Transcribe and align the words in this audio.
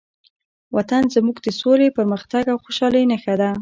وطن 0.75 1.03
زموږ 1.15 1.37
د 1.41 1.47
سولې، 1.59 1.87
پرمختګ 1.97 2.43
او 2.53 2.57
خوشحالۍ 2.63 3.03
نښه 3.11 3.35
ده. 3.41 3.49